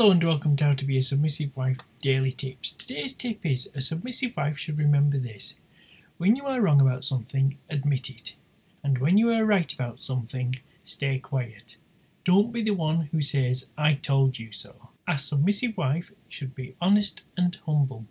[0.00, 2.72] Hello and welcome to How to Be a Submissive Wife Daily Tips.
[2.72, 5.56] Today's tip is a submissive wife should remember this.
[6.16, 8.32] When you are wrong about something, admit it.
[8.82, 11.76] And when you are right about something, stay quiet.
[12.24, 14.88] Don't be the one who says, I told you so.
[15.06, 18.06] A submissive wife should be honest and humble.